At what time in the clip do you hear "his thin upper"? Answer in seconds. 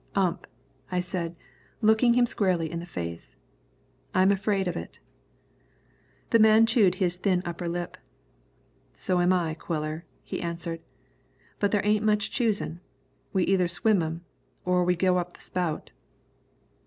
6.95-7.69